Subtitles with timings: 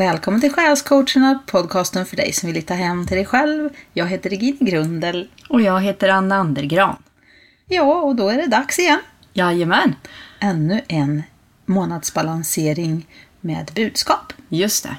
[0.00, 3.70] välkommen till Själscoacherna, podcasten för dig som vill hitta hem till dig själv.
[3.92, 5.28] Jag heter Regine Grundel.
[5.48, 6.96] Och jag heter Anna Andergran.
[7.68, 8.98] Ja, och då är det dags igen.
[9.32, 9.94] Jajamän,
[10.40, 11.22] Ännu en
[11.66, 13.06] månadsbalansering
[13.40, 14.32] med budskap.
[14.48, 14.96] just det.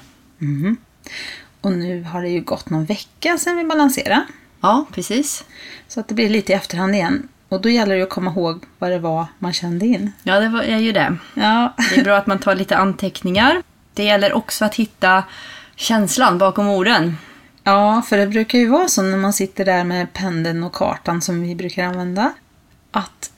[1.60, 4.24] Och nu har det ju gått någon vecka sedan vi balanserade.
[4.60, 5.44] Ja, precis.
[5.88, 7.28] Så att det blir lite i efterhand igen.
[7.48, 10.12] Och då gäller det att komma ihåg vad det var man kände in.
[10.22, 11.16] Ja, det var, är ju det.
[11.34, 13.62] Ja, Det är bra att man tar lite anteckningar.
[13.94, 15.24] Det gäller också att hitta
[15.76, 17.16] känslan bakom orden.
[17.64, 21.22] ja för det brukar ju vara så när man sitter där med pendeln och kartan
[21.22, 22.32] som vi brukar använda.
[22.90, 23.30] Att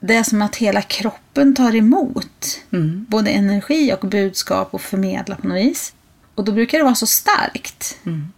[0.00, 2.60] det är som att hela kroppen tar emot.
[2.72, 3.06] Mm.
[3.08, 5.94] Både energi och budskap och förmedla på något vis.
[6.34, 7.98] Och då brukar det vara så starkt.
[8.06, 8.32] Mm.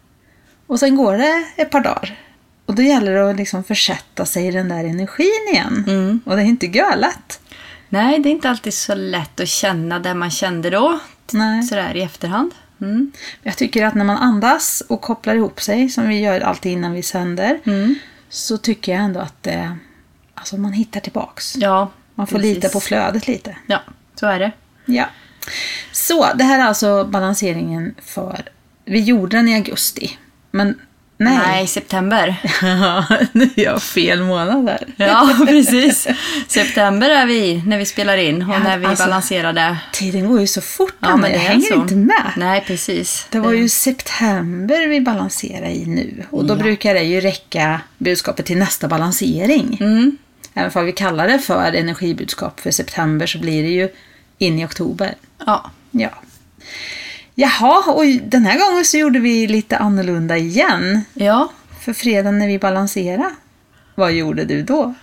[0.67, 2.19] Och sen går det ett par dagar.
[2.67, 5.85] Och då gäller det att liksom försätta sig i den där energin igen.
[5.87, 6.21] Mm.
[6.27, 7.41] Och det är inte gölätt.
[7.89, 10.99] Nej, det är inte alltid så lätt att känna det man kände då.
[11.33, 11.63] Nej.
[11.63, 12.55] Sådär i efterhand.
[12.81, 13.13] Mm.
[13.43, 16.93] Jag tycker att när man andas och kopplar ihop sig, som vi gör alltid innan
[16.93, 17.95] vi sänder, Mm.
[18.29, 19.77] så tycker jag ändå att det,
[20.35, 21.57] alltså man hittar tillbaks.
[21.57, 22.55] Ja, Man får precis.
[22.55, 23.57] lita på flödet lite.
[23.67, 23.81] Ja,
[24.15, 24.53] så är det.
[24.85, 25.07] Ja.
[25.93, 28.43] Så, det här är alltså balanseringen för...
[28.85, 30.19] Vi gjorde den i augusti.
[30.51, 30.81] Men
[31.25, 31.39] nej.
[31.47, 32.37] Nej, september.
[33.33, 34.87] nu är jag fel månad där.
[34.97, 36.07] Ja, precis.
[36.49, 39.77] September är vi när vi spelar in och Ja, när vi alltså- balanserade.
[39.93, 41.75] Tiden går ju så fort, Ja, men det jag hänger så.
[41.75, 42.33] inte med.
[42.37, 43.27] Nej, precis.
[43.31, 46.25] Det var ju september vi balanserade i nu.
[46.31, 46.59] Och då Ja.
[46.59, 49.77] brukar det ju räcka budskapet till nästa balansering.
[49.81, 50.19] Mm.
[50.55, 53.89] Även om vi kallar det för energibudskap för september så blir det ju
[54.39, 55.15] in i oktober.
[55.47, 55.71] Ja.
[55.91, 56.11] Ja.
[57.35, 61.05] Jaha, och den här gången så gjorde vi lite annorlunda igen.
[61.15, 61.49] Ja.
[61.81, 63.31] För fredagen när vi balanserade.
[63.95, 64.95] Vad gjorde du då?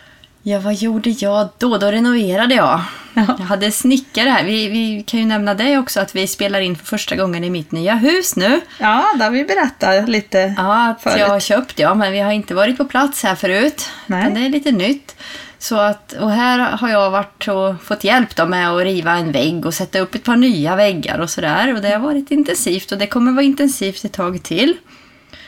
[0.43, 1.77] Ja, vad gjorde jag då?
[1.77, 2.81] Då renoverade jag.
[3.13, 3.25] Ja.
[3.39, 4.43] Jag hade snickare här.
[4.43, 7.49] Vi, vi kan ju nämna det också att vi spelar in för första gången i
[7.49, 8.61] mitt nya hus nu.
[8.79, 10.53] Ja, där har vi berättat lite.
[10.57, 11.19] Ja, att Förut.
[11.19, 13.89] jag har köpt ja, men vi har inte varit på plats här förut.
[14.05, 14.31] Nej.
[14.31, 15.15] Det är lite nytt.
[15.61, 19.31] Så att, och här har jag varit och fått hjälp då med att riva en
[19.31, 21.75] vägg och sätta upp ett par nya väggar och sådär.
[21.75, 24.77] Och det har varit intensivt och det kommer vara intensivt ett tag till.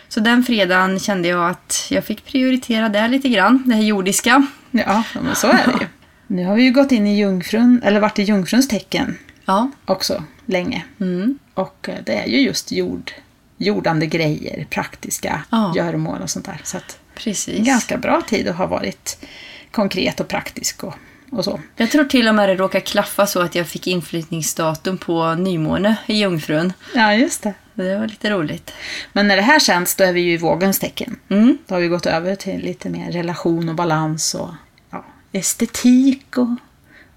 [0.10, 4.48] Så den fredagen kände jag att jag fick prioritera det lite grann, det här jordiska.
[4.72, 5.88] Ja, men så är det ju.
[6.28, 9.72] Nu har vi ju gått in i jungfrun, eller varit i jungfruns tecken Ja.
[9.86, 10.86] också länge.
[11.00, 11.40] Mm.
[11.54, 13.12] Och eh, det är ju just jord,
[13.58, 15.74] jordande grejer, praktiska Ja.
[15.76, 16.62] göromål och sånt där.
[16.64, 17.66] Så att Precis.
[17.68, 19.26] ganska bra tid att ha varit
[19.74, 20.94] konkret och praktisk och,
[21.32, 21.60] och så.
[21.76, 25.96] Jag tror till och med det råkade klaffa så att jag fick inflyttningsdatum på nymåne
[26.06, 26.74] i Jungfrun.
[26.94, 27.54] Ja, just det.
[27.74, 28.74] Det var lite roligt.
[29.14, 31.20] Men när det här känns, då är vi ju i vågens tecken.
[31.30, 31.58] Mm.
[31.68, 34.50] Då har vi gått över till lite mer relation och balans och
[34.90, 36.50] ja, estetik och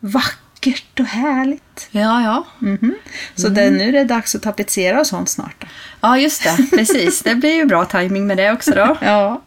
[0.00, 1.88] vackert och härligt.
[1.90, 2.46] Ja, ja.
[2.58, 2.94] Mhm.
[3.34, 5.60] Så det, nu är det dags att tapetsera och sånt snart.
[5.60, 5.66] Då.
[6.00, 6.76] Ja, just det.
[6.76, 7.22] Precis.
[7.22, 8.96] Det blir ju bra timing med det också då.
[9.06, 9.42] Ja.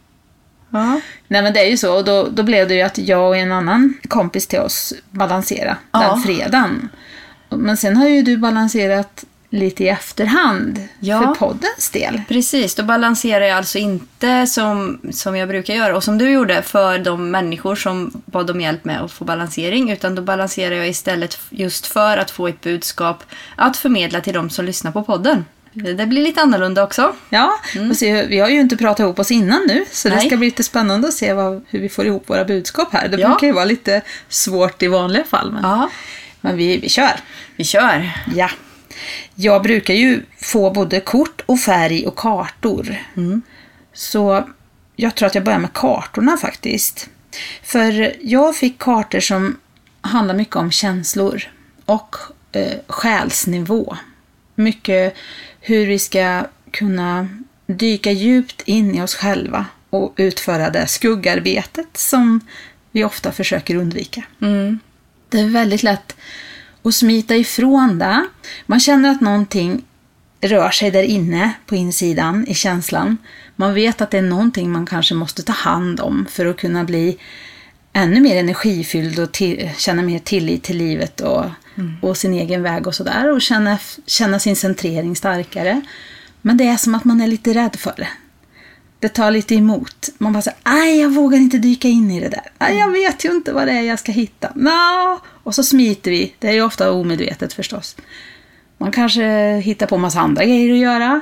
[0.70, 1.02] Ja.
[1.28, 3.38] Nej men det är ju så, och då, då blev det ju att jag och
[3.38, 6.00] en annan kompis till oss balanserade Ja.
[6.00, 6.90] den fredagen.
[7.50, 11.20] Men sen har ju du balanserat lite i efterhand Ja.
[11.22, 12.22] för poddens del.
[12.28, 16.62] Precis, då balanserar jag alltså inte som, som jag brukar göra och som du gjorde
[16.62, 19.92] för de människor som bad om hjälp med att få balansering.
[19.92, 23.24] Utan då balanserar jag istället just för att få ett budskap
[23.56, 25.46] att förmedla till de som lyssnar på podden.
[25.74, 27.16] Det blir lite annorlunda också.
[27.30, 27.52] Ja,
[27.90, 30.28] och se, vi har ju inte pratat ihop oss innan nu, så det Nej.
[30.28, 33.08] ska bli lite spännande att se vad, hur vi får ihop våra budskap här.
[33.08, 33.28] Det Ja.
[33.30, 35.90] brukar ju vara lite svårt i vanliga fall, men, Ja,
[36.42, 37.20] men vi, vi kör.
[37.56, 38.12] vi kör.
[38.36, 38.50] Ja.
[39.36, 42.96] Jag brukar ju få både kort och färg och kartor.
[43.94, 44.50] Så
[44.96, 47.10] jag tror att jag börjar med kartorna faktiskt.
[47.64, 49.58] För jag fick kartor som
[50.02, 51.44] handlar mycket om känslor
[51.86, 52.16] och
[52.52, 53.98] eh, själsnivå.
[54.56, 55.16] Mycket
[55.70, 57.28] hur vi ska kunna
[57.68, 62.40] dyka djupt in i oss själva och utföra det skuggarbetet som
[62.92, 64.24] vi ofta försöker undvika.
[64.42, 64.80] Mm.
[65.30, 66.16] Det är väldigt lätt
[66.84, 68.26] att smita ifrån det.
[68.66, 69.86] Man känner att någonting
[70.42, 73.18] rör sig där inne på insidan i känslan.
[73.56, 76.84] Man vet att det är någonting man kanske måste ta hand om för att kunna
[76.84, 77.18] bli
[77.94, 81.46] ännu mer energifylld och till, känna mer tillit till livet och,
[82.02, 83.32] och sin egen väg och sådär.
[83.32, 85.82] Och känna, känna sin centrering starkare.
[86.42, 88.08] Men det är som att man är lite rädd för det.
[89.00, 90.10] Det tar lite emot.
[90.18, 92.52] Man bara säger, aj jag vågar inte dyka in i det där.
[92.58, 94.52] Aj, jag vet ju inte vad det är jag ska hitta.
[94.56, 95.20] Nå.
[95.44, 96.34] Och så smiter vi.
[96.40, 97.96] Det är ju ofta omedvetet förstås.
[98.78, 101.22] Man kanske hittar på massa andra grejer att göra.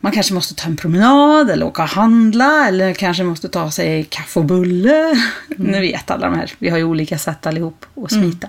[0.00, 4.04] Man kanske måste ta en promenad eller åka och handla eller kanske måste ta sig
[4.04, 5.14] kaffe och bulle.
[5.56, 6.52] Ni vet alla de här.
[6.58, 8.48] Vi har ju olika sätt allihop att smita.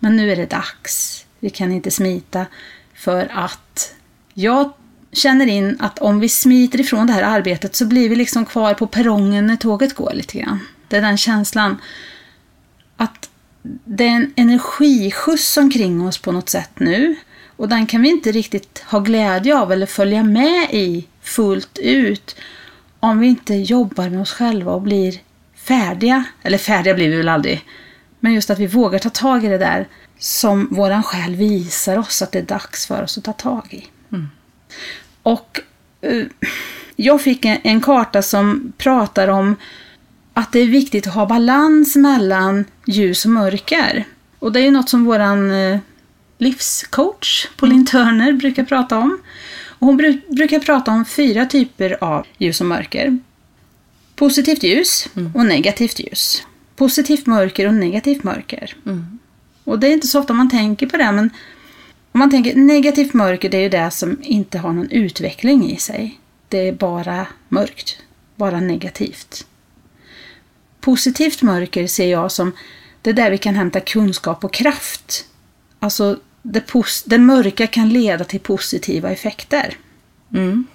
[0.00, 1.24] Men nu är det dags.
[1.40, 2.46] Vi kan inte smita
[2.94, 3.94] för att
[4.34, 4.72] Jag
[5.12, 8.74] känner in att om vi smiter ifrån det här arbetet så blir vi liksom kvar
[8.74, 10.60] på perrongen när tåget går lite grann.
[10.88, 11.78] Det är den känslan.
[12.96, 13.30] Att
[13.84, 17.16] det är en energiskjuts omkring oss på något sätt nu.
[17.56, 22.36] Och den kan vi inte riktigt ha glädje av eller följa med i fullt ut
[23.00, 25.20] om vi inte jobbar med oss själva och blir
[25.54, 26.24] färdiga.
[26.42, 27.64] Eller färdiga blir vi väl aldrig.
[28.20, 29.88] Men just att vi vågar ta tag i det där
[30.18, 33.84] som våran själ visar oss att det är dags för oss att ta tag i.
[35.22, 35.60] Och
[36.00, 36.24] eh,
[36.96, 39.56] jag fick en, en karta som pratar om
[40.34, 44.04] att det är viktigt att ha balans mellan ljus och mörker.
[44.38, 45.78] Och det är ju något som våran eh,
[46.38, 49.18] livscoach Pauline Turner brukar prata om.
[49.66, 53.18] Och hon bru- brukar prata om fyra typer av ljus och mörker.
[54.14, 56.42] Positivt ljus och negativt ljus.
[56.80, 58.76] Positivt mörker och negativt mörker.
[59.64, 61.30] Och det är inte så ofta man tänker på det, men
[62.12, 65.76] om man tänker negativt mörker, det är ju det som inte har någon utveckling i
[65.76, 66.20] sig.
[66.48, 67.96] Det är bara mörkt,
[68.36, 69.46] bara negativt.
[70.80, 72.52] Positivt mörker ser jag som
[73.02, 75.24] det där vi kan hämta kunskap och kraft.
[75.78, 76.64] Alltså, det,
[77.04, 79.76] det mörka kan leda till positiva effekter.
[80.34, 80.66] Mm.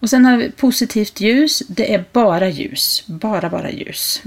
[0.00, 3.04] Och sen har vi positivt ljus, det är bara ljus.
[3.06, 4.20] Bara, bara ljus.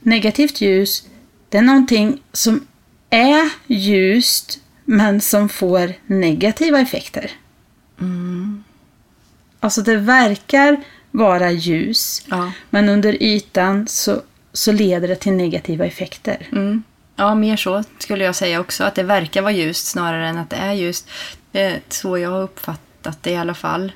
[0.00, 1.06] Negativt ljus,
[1.48, 2.66] det är någonting som
[3.10, 7.30] är ljust men som får negativa effekter.
[9.60, 10.76] Alltså det verkar
[11.10, 12.52] vara ljus Ja.
[12.70, 14.22] men under ytan så,
[14.52, 16.46] så leder det till negativa effekter.
[16.52, 16.82] Mm.
[17.16, 18.84] Ja, mer så skulle jag säga också.
[18.84, 21.08] Att det verkar vara ljust snarare än att det är ljust.
[21.52, 23.92] Det är så jag har uppfattat det i alla fall.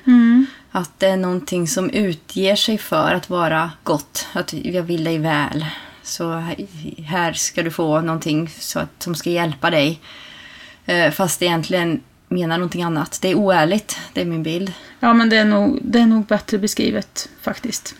[0.71, 4.27] Att det är någonting som utger sig för att vara gott.
[4.33, 5.65] Att jag vill dig väl.
[6.03, 9.99] Så här- ska du få någonting så att, som ska hjälpa dig.
[10.85, 13.19] Eh, Fast det egentligen menar någonting annat.
[13.21, 14.73] Det är oärligt, det är min bild.
[14.99, 17.95] Ja, men det är nog, det är nog bättre beskrivet faktiskt.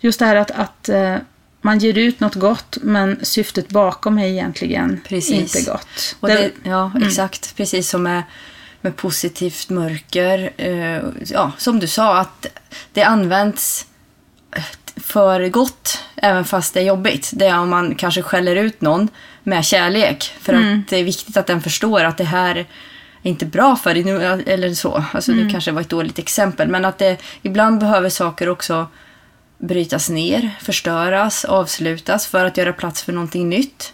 [0.00, 1.16] Just det här att, att eh,
[1.60, 5.56] man ger ut något gott men syftet bakom är egentligen Precis.
[5.56, 6.16] inte gott.
[6.20, 7.56] Och Det- ja, exakt.
[7.56, 8.22] Precis som med,
[8.80, 10.50] med positivt mörker.
[10.56, 12.46] Eh, ja, som du sa, att
[12.92, 13.86] det används
[14.96, 17.30] för gott även fast det är jobbigt.
[17.34, 19.08] Det är om man kanske skäller ut någon
[19.42, 20.34] med kärlek.
[20.40, 22.66] För att det är viktigt att den förstår att det här är
[23.22, 25.04] inte bra för dig nu, eller så.
[25.12, 26.68] Alltså det kanske var ett dåligt exempel.
[26.68, 28.86] Men att det ibland behöver saker också
[29.58, 33.92] brytas ner, förstöras, avslutas för att göra plats för någonting nytt.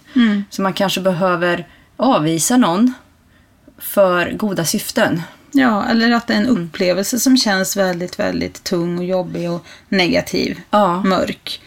[0.51, 1.67] Så man kanske behöver
[1.97, 2.95] avvisa någon
[3.79, 5.23] för goda syften.
[5.53, 9.67] Ja, eller att det är en upplevelse som känns väldigt, väldigt tung och jobbig och
[9.89, 10.61] negativ.
[10.71, 11.03] Ja.
[11.03, 11.63] Mörk.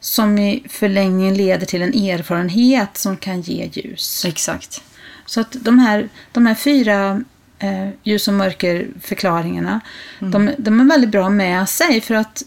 [0.00, 4.24] Som i förlängningen leder till en erfarenhet som kan ge ljus.
[4.24, 4.82] Exakt.
[5.26, 7.24] Så att de här, de här fyra
[7.58, 9.80] eh, ljus och mörkerförklaringarna,
[10.18, 12.42] de, de är väldigt bra med sig för att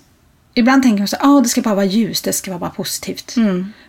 [0.53, 2.69] ibland tänker man så att ah, det ska bara vara ljus, det ska vara bara
[2.69, 3.35] positivt.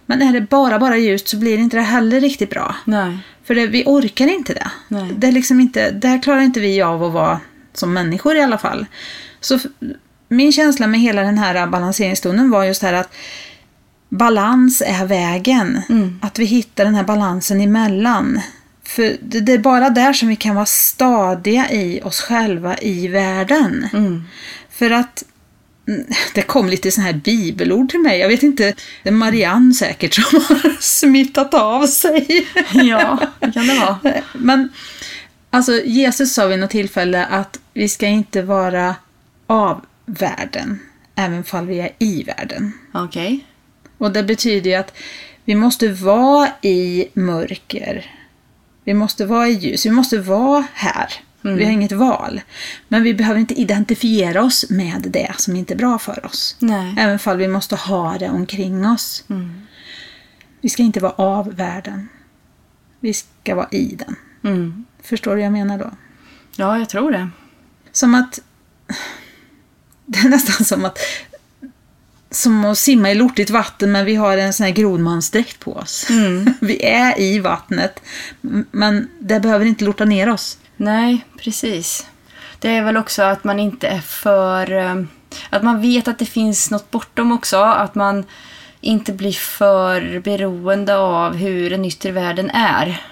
[0.06, 2.76] Men är det bara, bara ljust så blir inte det heller riktigt bra.
[2.84, 3.18] Nej.
[3.44, 4.70] För det, vi orkar inte det.
[4.88, 5.12] Nej.
[5.16, 7.40] Det är liksom inte, där klarar inte vi av att vara
[7.72, 8.86] som människor i alla fall.
[9.40, 9.58] Så
[10.28, 13.14] min känsla med hela den här balanseringsstunden var just det här att
[14.08, 15.80] balans är vägen.
[16.20, 18.40] Att vi hittar den här balansen emellan.
[18.84, 23.08] För det, det är bara där som vi kan vara stadiga i oss själva i
[23.08, 23.88] världen.
[24.70, 25.33] För att mm,
[26.34, 28.18] det kom lite sån här bibelord till mig.
[28.18, 32.48] Jag vet inte, det är Marianne säkert som har smittat av sig.
[32.72, 34.22] Ja, det kan det vara.
[34.32, 34.68] Men
[35.50, 38.96] alltså Jesus sa vid något tillfälle att vi ska inte vara
[39.46, 40.78] av världen,
[41.14, 42.72] även fall vi är i världen.
[42.92, 43.46] Okej.
[43.98, 44.96] Och det betyder ju att
[45.44, 48.10] vi måste vara i mörker.
[48.84, 49.86] Vi måste vara i ljus.
[49.86, 51.08] Vi måste vara här.
[51.44, 52.40] Vi har inget val.
[52.88, 56.56] Men vi behöver inte identifiera oss med det som inte är bra för oss.
[56.58, 56.94] Nej.
[56.98, 59.24] Även fall vi måste ha det omkring oss.
[60.60, 62.08] Vi ska inte vara av världen.
[63.00, 64.16] Vi ska vara i den.
[64.44, 64.84] Mm.
[65.02, 65.90] Förstår du vad jag menar då?
[66.56, 67.28] Ja, jag tror det.
[67.92, 68.40] Som att...
[70.06, 70.98] Det är nästan som att...
[72.30, 76.08] Som att simma i lortigt vatten men vi har en sån här grodmansdräkt på oss.
[76.60, 78.00] Vi är i vattnet
[78.70, 80.58] men det behöver inte lorta ner oss.
[80.76, 82.06] Nej, precis.
[82.58, 84.72] Det är väl också att man inte är för...
[84.72, 85.02] eh,
[85.50, 87.56] Att man vet att det finns något bortom också.
[87.62, 88.24] Att man
[88.80, 93.02] inte blir för beroende av hur den yttre världen är.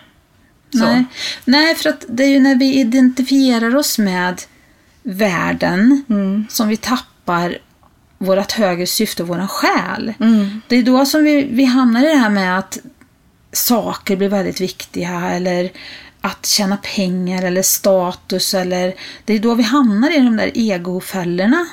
[0.73, 0.79] Så.
[0.85, 1.05] Nej.
[1.45, 4.43] Nej, för att det är ju när vi identifierar oss med
[5.03, 6.05] världen
[6.51, 7.59] som vi tappar
[8.19, 10.15] vårt högre syfte och våran själ.
[10.69, 12.79] Det är då som vi, vi hamnar i det här med att
[13.53, 15.71] saker blir väldigt viktiga eller
[16.25, 21.67] att tjäna pengar eller status eller det är då vi hamnar i de där egofällorna.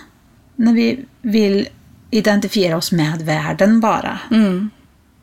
[0.55, 1.67] När vi vill
[2.11, 4.19] identifiera oss med världen bara.
[4.31, 4.69] Mm.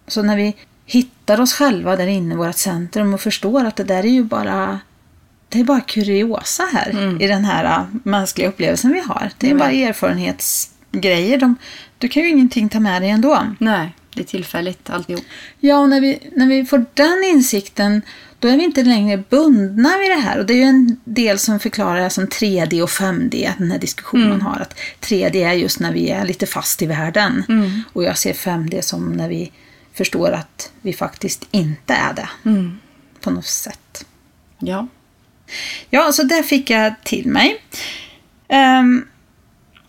[0.08, 0.56] Så när vi
[0.86, 4.24] hittar oss själva där inne i vårt centrum och förstår att det där är ju
[4.24, 4.80] bara
[5.48, 9.30] det är bara kuriosa här i den här äh, mänskliga upplevelsen vi har.
[9.38, 9.58] Det är Mm.
[9.58, 11.38] bara erfarenhetsgrejer.
[11.38, 11.56] De,
[11.98, 13.42] du kan ju ingenting ta med dig ändå.
[13.58, 15.24] Nej, det är tillfälligt alltihop.
[15.60, 18.02] Ja, och när vi, när vi får den insikten
[18.38, 20.38] då är vi inte längre bundna vid det här.
[20.38, 23.78] Och det är ju en del som förklarar det som 3D och 5D, den här
[23.78, 24.60] diskussionen man har.
[24.60, 27.42] Att 3D är just när vi är lite fast i världen.
[27.92, 29.52] Och jag ser 5D som när vi
[29.94, 32.28] förstår att vi faktiskt inte är det.
[33.20, 34.06] På något sätt.
[34.58, 34.88] Ja.
[35.90, 37.62] Ja, så det fick jag till mig.
[38.48, 39.06] Ehm,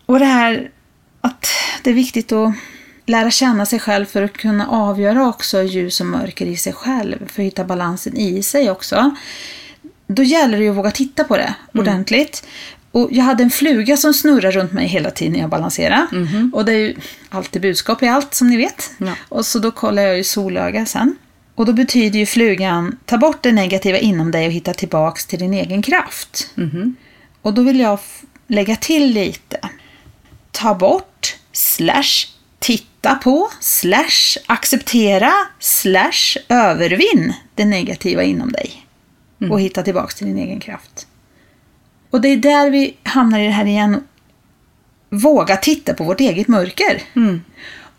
[0.06, 0.70] och det här
[1.20, 1.46] att
[1.82, 2.54] det är viktigt att
[3.08, 7.18] lära känna sig själv för att kunna avgöra också ljus och mörker i sig själv,
[7.18, 9.14] för att hitta balansen i sig också.
[10.06, 12.46] Då gäller det ju att våga titta på det ordentligt.
[12.92, 16.06] Och jag hade en fluga som snurrade runt mig hela tiden när jag balanserade.
[16.52, 16.96] Och det är ju
[17.28, 18.90] alltid budskap i allt som ni vet.
[18.98, 19.12] Ja.
[19.28, 21.16] Och så då kollar jag ju solöga sen.
[21.54, 25.38] Och då betyder ju flugan, ta bort det negativa inom dig och hitta tillbaks till
[25.38, 26.50] din egen kraft.
[27.42, 27.98] Och då vill jag
[28.46, 29.58] lägga till lite.
[30.50, 32.26] Ta bort, slash,
[32.58, 38.86] titta på, slash, acceptera, slash, övervinn det negativa inom dig.
[39.50, 41.06] Och hitta tillbaks till din egen kraft.
[42.10, 44.04] Och det är där vi hamnar i det här igen.
[45.10, 47.02] Våga titta på vårt eget mörker.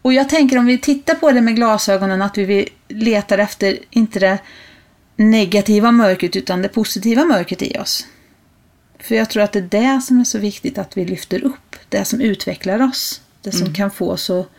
[0.01, 4.19] Och jag tänker om vi tittar på det med glasögonen att vi letar efter, inte
[4.19, 4.37] det
[5.15, 8.07] negativa mörkret utan det positiva mörkret i oss.
[8.99, 11.75] För jag tror att det är det som är så viktigt att vi lyfter upp.
[11.89, 13.21] Det som utvecklar oss.
[13.41, 14.49] Det som kan få oss att,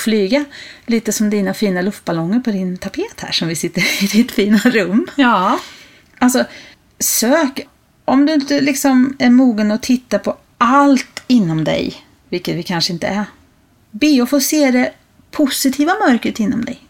[0.00, 0.44] flyga.
[0.86, 4.58] Lite som dina fina luftballonger på din tapet här som vi sitter i ditt fina
[4.58, 5.06] rum.
[5.16, 5.60] Ja.
[6.18, 6.44] Alltså,
[6.98, 7.66] sök.
[8.04, 11.94] Om du inte liksom är mogen att titta på allt inom dig,
[12.28, 13.24] vilket vi kanske inte är.
[13.90, 14.92] Be att få se det
[15.30, 16.80] positiva mörkret inom dig.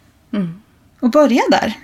[1.00, 1.74] Och börja där.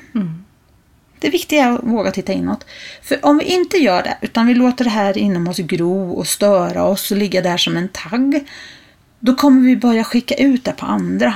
[1.19, 2.67] Det viktiga är att våga titta inåt.
[3.03, 6.27] För om vi inte gör det, utan vi låter det här inom oss gro och
[6.27, 8.47] störa oss och ligga där som en tagg,
[9.21, 11.35] då kommer vi börja skicka ut det på andra.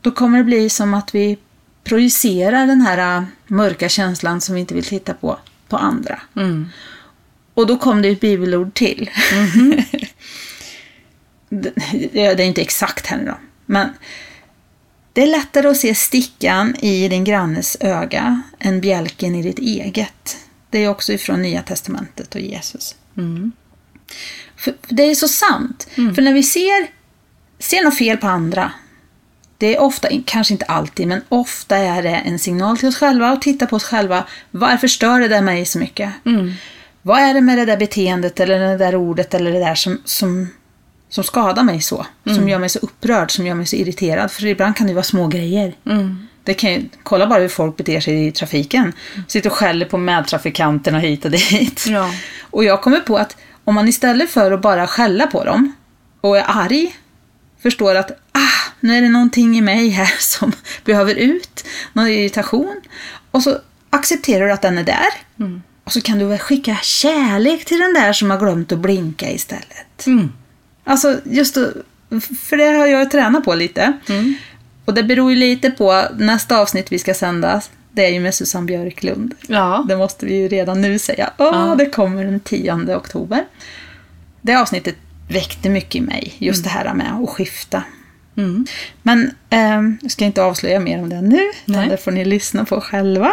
[0.00, 1.38] Då kommer det bli som att vi
[1.84, 6.20] projicerar den här äh, mörka känslan som vi inte vill titta på, på andra.
[7.54, 9.10] Och då kom det ett bibelord till.
[11.48, 11.72] det,
[12.12, 13.88] det är inte exakt här nu då, men
[15.12, 20.36] det är lättare att se stickan i din grannes öga än bjälken i ditt eget.
[20.70, 22.96] Det är också ifrån Nya Testamentet och Jesus.
[24.58, 25.88] För för det är så sant.
[25.94, 26.86] För när vi ser,
[27.58, 28.72] ser något fel på andra,
[29.58, 33.32] det är ofta, kanske inte alltid, men ofta är det en signal till oss själva
[33.32, 34.24] och titta på oss själva.
[34.50, 36.12] Varför stör det där mig så mycket?
[37.02, 40.02] Vad är det med det där beteendet eller det där ordet eller det där som,
[40.04, 40.48] som,
[41.08, 42.06] som skadar mig så?
[42.24, 44.30] Som gör mig så upprörd, som gör mig så irriterad?
[44.30, 45.74] För ibland kan det vara små grejer.
[46.44, 48.92] Det kan ju, kolla bara hur folk beter sig i trafiken.
[49.28, 51.84] Sitter och skäller på medtrafikanterna hit och dit.
[51.88, 52.10] Ja.
[52.40, 53.36] Och jag kommer på att
[53.68, 55.72] om man istället för att bara skälla på dem
[56.20, 56.96] och är arg
[57.62, 60.52] förstår att ah, nu är det någonting i mig här som
[60.84, 62.80] behöver ut, någon irritation.
[63.30, 63.58] Och så
[63.90, 65.06] accepterar du att den är där.
[65.84, 69.30] Och så kan du väl skicka kärlek till den där som har glömt att blinka
[69.30, 70.06] istället.
[70.06, 70.32] Mm.
[70.84, 71.54] Alltså just
[72.40, 73.92] för det har jag tränat på lite.
[74.84, 77.62] Och det beror ju lite på nästa avsnitt vi ska sända.
[77.98, 79.34] Det är ju med Susanne Björklund.
[79.46, 79.84] Ja.
[79.88, 81.30] Det måste vi ju redan nu säga.
[81.38, 81.74] Åh, Ja.
[81.78, 83.44] det kommer den 10 oktober.
[84.40, 84.94] Det avsnittet
[85.28, 87.82] väckte mycket i mig, just det här med att skifta.
[88.36, 88.66] Mm.
[89.02, 92.64] Men eh, jag ska inte avslöja mer om det nu, utan det får ni lyssna
[92.64, 93.32] på själva.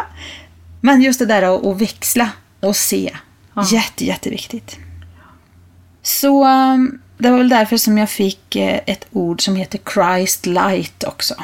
[0.82, 2.30] Men just det där att, att växla
[2.60, 3.12] och se,
[3.54, 3.66] Ja.
[3.72, 4.78] jätte, jätteviktigt.
[6.02, 6.78] Så eh,
[7.18, 11.36] det var väl därför som jag fick eh, ett ord som heter Christ light också.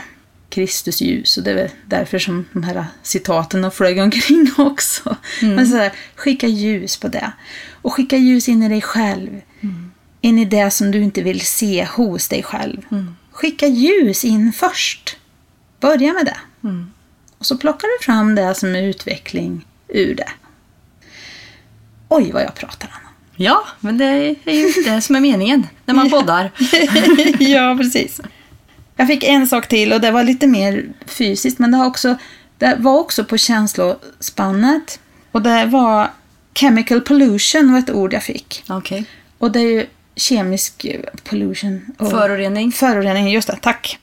[0.52, 1.38] Kristus ljus.
[1.38, 5.16] Och det är väl därför som de här citaten har flög omkring också.
[5.42, 7.32] Men så här, skicka ljus på det.
[7.82, 9.42] Och skicka ljus in i dig själv.
[10.22, 12.82] In i det som du inte vill se hos dig själv.
[13.32, 15.18] Skicka ljus in först.
[15.80, 16.38] Börja med det.
[17.38, 20.30] Och så plockar du fram det som är utveckling ur det.
[22.08, 23.10] Oj, vad jag pratar, Anna.
[23.36, 24.06] Ja, men det
[24.46, 26.52] är ju det som är meningen när man poddar.
[27.40, 28.22] ja, precis.
[28.96, 32.16] Jag fick en sak till och det var lite mer fysiskt, men det, har också,
[32.58, 35.00] det var också på känslospannet.
[35.32, 36.10] Och det var
[36.54, 38.64] chemical pollution var ett ord jag fick.
[38.70, 39.06] Okej.
[39.38, 40.86] Och det är ju kemisk
[41.24, 41.96] pollution.
[41.98, 42.72] Och Förorening.
[42.72, 43.58] Förorening, just det.
[43.62, 44.00] Tack.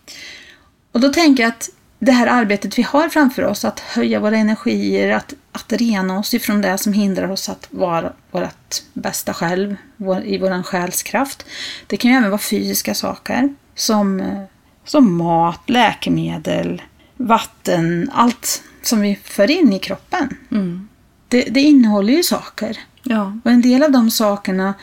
[0.92, 4.36] Och då tänker jag att det här arbetet vi har framför oss, att höja våra
[4.36, 9.76] energier, att, att rena oss ifrån det som hindrar oss att vara vårt bästa själv
[9.96, 11.46] vår, i vår själskraft.
[11.86, 14.42] Det kan ju även vara fysiska saker som, eh,
[14.88, 16.82] som mat, läkemedel,
[17.16, 20.36] vatten, allt som vi för in i kroppen.
[20.50, 20.88] Mm.
[21.28, 22.78] Det, det innehåller ju saker.
[23.02, 23.38] Ja.
[23.44, 24.74] Och en del av de sakerna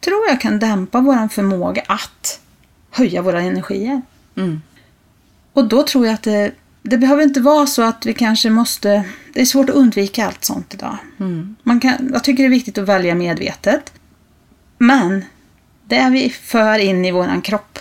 [0.00, 2.40] tror jag kan dämpa vår förmåga att
[2.90, 4.02] höja våra energier.
[4.36, 4.62] Mm.
[5.52, 6.52] Och då tror jag att det,
[6.82, 9.04] det behöver inte vara så att vi kanske måste...
[9.32, 10.96] Det är svårt att undvika allt sånt idag.
[11.20, 11.56] Mm.
[11.62, 13.92] Man kan, jag tycker det är viktigt att välja medvetet.
[14.78, 15.24] Men
[15.84, 17.78] det vi för in i våran kropp.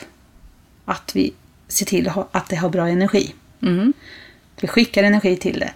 [0.86, 1.34] Att vi
[1.68, 3.34] ser till att det har bra energi.
[3.62, 3.94] Mm.
[4.62, 5.72] Vi skickar energi till det.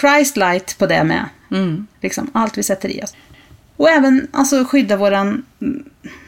[0.00, 1.28] Christ light på det med.
[1.50, 1.86] Mm.
[2.00, 3.14] Liksom allt vi sätter i oss.
[3.76, 5.44] Och även alltså, skydda mm,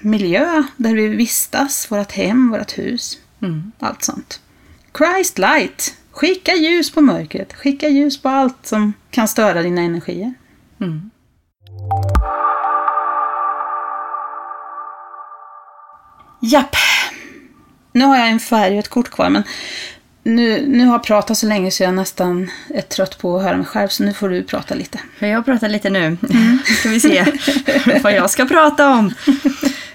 [0.01, 3.19] miljö där vi vistas, vårt hem, vårt hus.
[3.43, 3.73] Mm.
[3.79, 4.41] Allt sånt.
[4.99, 5.95] Christ light.
[6.11, 7.53] Skicka ljus på mörkret.
[7.53, 10.35] Skicka ljus på allt som kan störa dina energier.
[10.81, 11.11] Mm.
[16.41, 16.77] Japp.
[17.97, 19.43] Nu har jag en färg och ett kort kvar, men
[20.23, 23.57] nu, nu har jag pratat så länge så jag nästan är trött på att höra
[23.57, 24.99] mig själv, så nu får du prata lite.
[25.19, 26.17] Jag pratar lite nu.
[26.81, 27.25] ska vi se
[28.03, 29.15] vad jag ska prata om.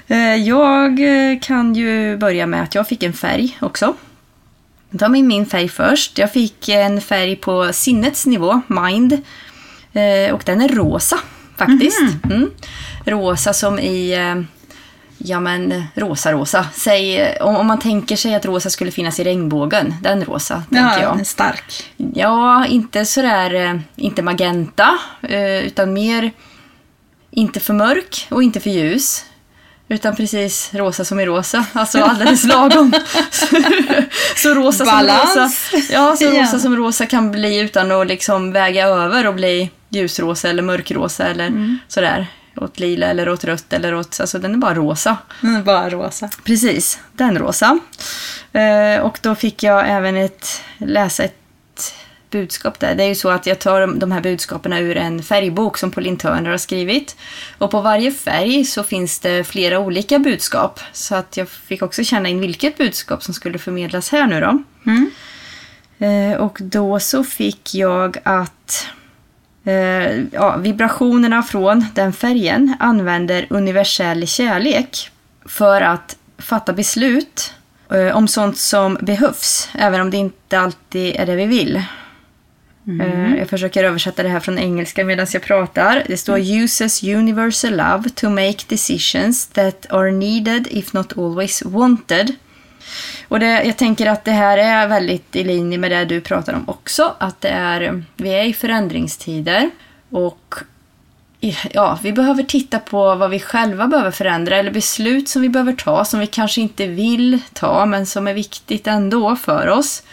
[0.08, 1.00] Eh, Jag
[1.32, 3.96] eh, kan ju börja med att jag fick en färg också.
[5.00, 6.18] Ta med min färg först.
[6.18, 9.14] Jag fick en färg på sinnets nivå, mind.
[9.94, 11.20] Eh, Och den är rosa
[11.58, 12.02] faktiskt.
[12.24, 12.50] Mm.
[13.06, 14.16] Rosa som i,
[15.24, 16.66] ja men rosa-rosa.
[16.74, 20.64] Säg, eh, om om man tänker sig att rosa skulle finnas i regnbågen, den rosa
[20.70, 21.12] tänker Ja, jag.
[21.12, 21.92] den är stark.
[22.14, 26.32] Ja, inte sådär, eh, inte magenta, eh, utan mer
[27.32, 29.26] inte för mörk och inte för ljus.
[29.88, 32.94] Utan precis rosa som i rosa, alltså alldeles lagom.
[34.36, 35.34] så rosa Balans.
[35.34, 39.34] som rosa, ja, så rosa som rosa kan bli utan att liksom väga över och
[39.34, 42.28] bli ljusrosa eller mörkrosa eller sådär.
[42.56, 45.18] Åt lila eller åt rött eller åt, alltså den är bara rosa.
[45.42, 46.30] Den är bara rosa.
[46.44, 47.80] Precis, den rosa.
[48.54, 51.38] Eh, och då fick jag även ett, läsa ett
[52.30, 52.96] budskap där.
[52.96, 56.18] Det är ju så att jag tar de- här budskapen ur en färgbok som Pauline
[56.18, 57.16] Turner har skrivit.
[57.58, 60.80] Och på varje färg så finns det flera olika budskap.
[60.94, 64.64] Så att jag fick också känna in vilket budskap som skulle förmedlas här nu då.
[64.92, 65.12] Mm.
[66.00, 68.88] Eh, och då så fick jag att
[69.66, 75.10] eh, ja, vibrationerna från den färgen använder universell kärlek
[75.46, 77.54] för att fatta beslut
[77.92, 81.84] eh, om sånt som behövs, även om det inte alltid är det vi vill.
[83.02, 86.04] Eh, Jag försöker översätta det här från engelska medan jag pratar.
[86.08, 92.36] Det står “uses universal love to make decisions that are needed if not always wanted”.
[93.28, 96.54] Och det, jag tänker att det här är väldigt i linje med det du pratar
[96.54, 97.16] om också.
[97.18, 99.70] Att det är, vi är i förändringstider
[100.10, 100.56] och
[101.72, 105.74] ja, vi behöver titta på vad vi själva behöver förändra eller beslut som vi behöver
[105.74, 110.04] ta som vi kanske inte vill ta men som är viktigt ändå för oss.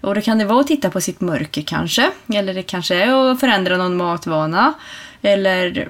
[0.00, 2.10] Och då kan det vara att titta på sitt mörker kanske.
[2.34, 4.74] Eller det kanske är att förändra någon matvana.
[5.22, 5.88] Eller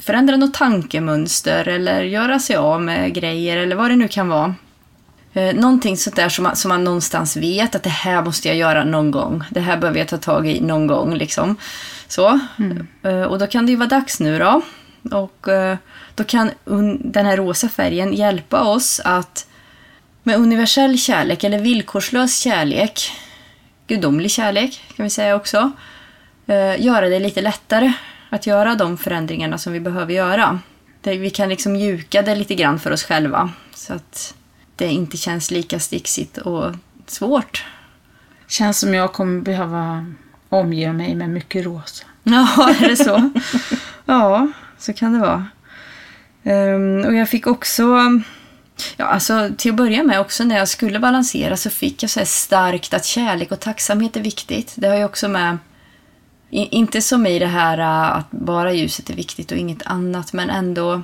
[0.00, 1.68] förändra något tankemönster.
[1.68, 4.54] Eller göra sig av med grejer eller vad det nu kan vara.
[5.32, 8.56] Eh, någonting sånt där som man, som man någonstans vet att det här måste jag
[8.56, 9.44] göra någon gång.
[9.50, 11.14] Det här behöver jag ta tag i någon gång.
[11.14, 11.56] Liksom.
[12.08, 12.40] Så.
[13.02, 14.62] Eh, och då kan det ju vara dags nu då.
[15.10, 15.76] Och eh,
[16.14, 16.50] då kan
[17.00, 19.46] den här rosa färgen hjälpa oss att
[20.22, 23.12] med universell kärlek eller villkorslös kärlek,
[23.86, 25.70] gudomlig kärlek kan vi säga också,
[26.46, 27.92] eh, göra det lite lättare
[28.30, 30.58] att göra de förändringarna som vi behöver göra.
[31.02, 34.34] Vi kan liksom mjuka det lite grann för oss själva så att
[34.80, 36.74] det inte känns lika sticksigt och
[37.06, 37.64] svårt.
[38.46, 40.06] Känns som jag kommer behöva
[40.48, 42.04] omge mig med mycket rosa.
[42.22, 43.30] Ja, är det så?
[44.04, 45.46] ja, så kan det vara.
[46.44, 47.82] Ehm, och jag fick också...
[48.96, 52.20] Ja, alltså till att börja med också när jag skulle balansera så fick jag så
[52.24, 54.74] starkt att kärlek och tacksamhet är viktigt.
[54.76, 55.58] Det har ju också med...
[56.50, 60.50] Inte som i det här äh, att bara ljuset är viktigt och inget annat, men
[60.50, 61.02] ändå...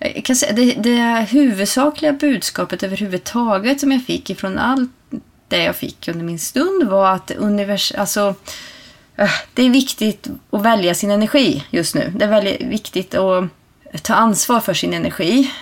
[0.00, 4.90] Eh, jag kan säga, det, det huvudsakliga budskapet överhuvudtaget som jag fick ifrån allt
[5.48, 7.92] det jag fick under min stund var att univers...
[7.92, 8.34] Alltså,
[9.16, 12.12] eh, Det är viktigt att välja sin energi just nu.
[12.16, 13.48] Det är väldigt viktigt att
[14.02, 15.52] ta ansvar för sin energi.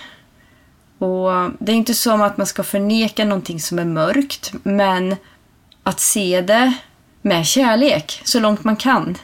[0.97, 5.15] Och Det är inte som att man ska förneka någonting som är mörkt, men
[5.83, 6.73] att se det
[7.21, 9.17] med kärlek så långt man kan.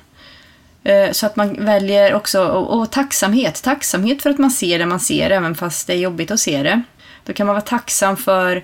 [0.85, 3.63] Eh, Så att man väljer också, och, tacksamhet.
[3.63, 6.63] Tacksamhet för att man ser det man ser, även fast det är jobbigt att se
[6.63, 6.81] det.
[7.25, 8.63] Då kan man vara tacksam för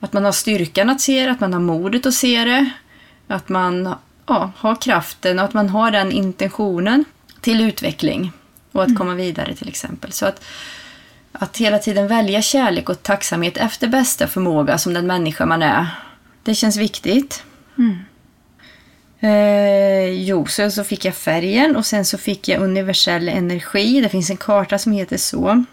[0.00, 2.70] att man har styrkan att se det, att man har modet att se det.
[3.28, 3.94] Att man
[4.26, 7.04] ja, har kraften och att man har den intentionen
[7.40, 8.32] till utveckling
[8.72, 10.12] och att komma vidare till exempel.
[10.12, 10.44] Så att,
[11.32, 15.86] att hela tiden välja kärlek och tacksamhet efter bästa förmåga som den människa man är.
[16.42, 17.44] Det känns viktigt.
[19.22, 24.00] Eh, jo, så, så fick jag färgen och sen så fick jag universell energi.
[24.00, 25.64] Det finns en karta som heter så.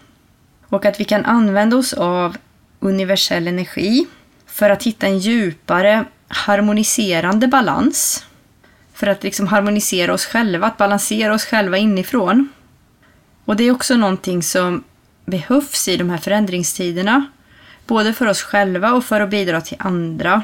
[0.68, 2.36] Och att vi kan använda oss av
[2.80, 4.06] universell energi
[4.46, 8.26] för att hitta en djupare harmoniserande balans.
[8.94, 12.48] För att liksom harmonisera oss själva, att balansera oss själva inifrån.
[13.44, 14.84] Och det är också någonting som
[15.24, 17.26] behövs i de här förändringstiderna.
[17.86, 20.42] Både för oss själva och för att bidra till andra.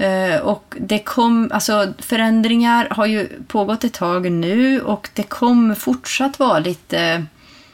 [0.00, 5.74] Eh, och det kom, alltså förändringar har ju pågått ett tag nu och det kommer
[5.74, 7.20] fortsatt vara lite eh,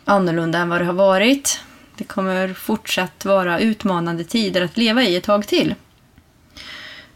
[0.05, 1.61] annorlunda än vad det har varit.
[1.97, 5.75] Det kommer fortsatt vara utmanande tider att leva i ett tag till.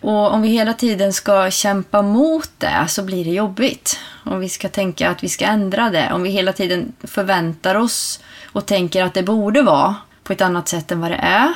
[0.01, 3.99] Och om vi hela tiden ska kämpa mot det så blir det jobbigt.
[4.25, 8.21] Om vi ska tänka att vi ska ändra det, om vi hela tiden förväntar oss
[8.45, 11.55] och tänker att det borde vara på ett annat sätt än vad det är.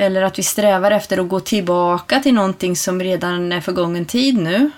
[0.00, 4.38] Eller att vi strävar efter att gå tillbaka till någonting som redan är förgången tid
[4.38, 4.70] nu.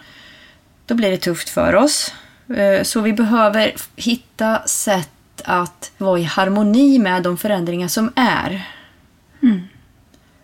[0.87, 2.15] Då blir det tufft för oss.
[2.57, 5.11] Eh, Så vi behöver hitta sätt
[5.45, 8.63] att vara i harmoni med de förändringar som är.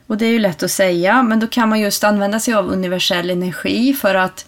[0.07, 2.69] Och det är ju lätt att säga, men då kan man just använda sig av
[2.69, 4.47] universell energi för att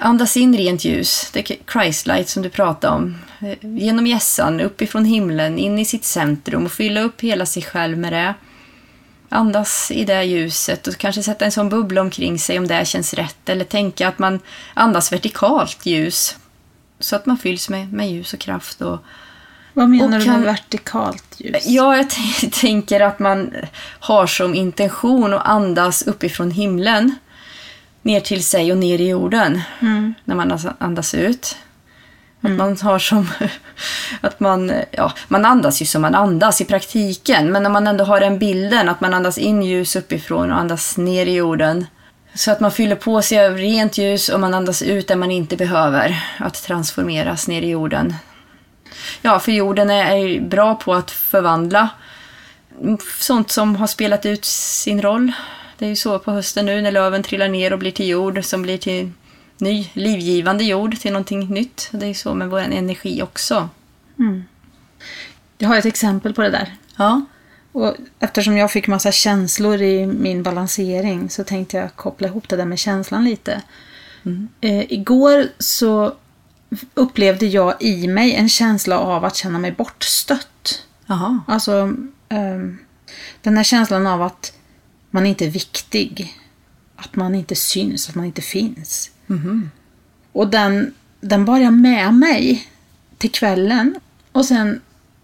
[0.00, 1.30] andas in rent ljus.
[1.32, 3.16] Det är Christlight som du pratade om.
[3.40, 7.98] Eh, Genom hjässan, uppifrån himlen, in i sitt centrum och fylla upp hela sig själv
[7.98, 8.34] med det.
[9.32, 13.14] Andas i det ljuset och kanske sätta en sån bubbla omkring sig om det känns
[13.14, 13.48] rätt.
[13.48, 14.40] Eller tänka att man
[14.74, 16.36] andas vertikalt ljus.
[17.00, 18.80] Så att man fylls med, med ljus och kraft.
[18.82, 18.98] Och,
[19.74, 21.66] Vad menar Och du kan- med vertikalt ljus?
[21.66, 22.06] Ja, jag
[22.52, 23.54] tänker att man
[24.00, 27.14] har som intention att andas uppifrån himlen
[28.02, 29.60] ner till sig och ner i jorden
[30.24, 31.56] när man andas ut.
[32.40, 33.28] Att man har som...
[34.20, 38.04] Att man, ja, man andas ju som man andas i praktiken, men när man ändå
[38.04, 41.86] har den bilden att man andas in ljus uppifrån och andas ner i jorden.
[42.34, 45.30] Så att man fyller på sig av rent ljus och man andas ut där man
[45.30, 48.14] inte behöver att transformeras ner i jorden.
[49.22, 51.88] Ja, för jorden är bra på att förvandla
[53.18, 55.32] sånt som har spelat ut sin roll.
[55.78, 58.44] Det är ju så på hösten nu när löven trillar ner och blir till jord
[58.44, 59.12] som blir till
[59.60, 61.88] ny, livgivande jord, till någonting nytt.
[61.92, 63.68] Det är så med vår energi också.
[65.58, 66.76] Jag har ett exempel på det där.
[66.96, 67.22] Ja.
[67.72, 72.56] Och eftersom jag fick massa känslor i min balansering så tänkte jag koppla ihop det
[72.56, 73.62] där med känslan lite.
[74.60, 76.14] Eh, igår så
[76.94, 80.82] upplevde jag i mig en känsla av att känna mig bortstött.
[81.06, 81.40] Jaha.
[81.46, 81.94] Alltså
[82.28, 82.78] ehm,
[83.42, 84.52] den här känslan av att
[85.10, 86.36] man inte är viktig.
[86.96, 89.10] Att man inte syns, att man inte finns.
[90.32, 92.68] Och den, den bar jag med mig
[93.18, 93.94] till kvällen.
[94.32, 94.80] Och sen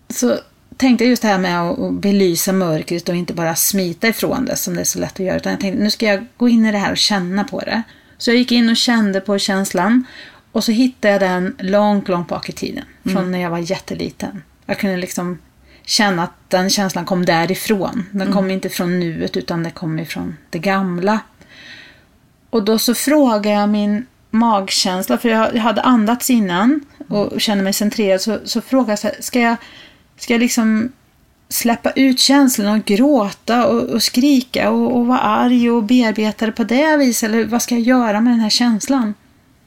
[0.09, 0.39] så
[0.77, 4.57] tänkte jag just det här med att belysa mörkret och inte bara smita ifrån det
[4.57, 5.37] som det är så lätt att göra.
[5.37, 7.83] Utan jag tänkte nu ska jag gå in i det här och känna på det.
[8.19, 10.05] Så jag gick in och kände på känslan.
[10.53, 12.85] Och så hittade jag den långt, långt bak i tiden.
[13.13, 14.43] Från när jag var jätteliten.
[14.67, 15.39] Jag kunde liksom
[15.85, 18.07] känna att den känslan kom därifrån.
[18.11, 21.21] Den kom inte från nuet utan det kom ifrån det gamla.
[22.51, 27.73] Och då så frågade jag min magkänsla, för jag, hade andats innan och kände mig
[27.73, 29.57] centrerad, så, så frågade jag så här, ska jag,
[30.19, 30.93] ska jag liksom
[31.49, 36.53] släppa ut känslan och gråta och, och skrika och, och vara arg och bearbeta det
[36.53, 39.15] på det viset, eller vad ska jag göra med den här känslan?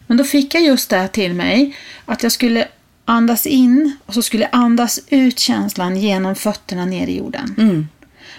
[0.08, 2.68] Men då fick jag just det till mig, att jag skulle
[3.06, 7.56] andas in och så skulle jag andas ut känslan genom fötterna ner i jorden.
[7.58, 7.88] Mm.